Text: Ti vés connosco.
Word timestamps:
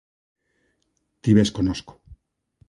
Ti 1.21 1.35
vés 1.37 1.53
connosco. 1.59 1.93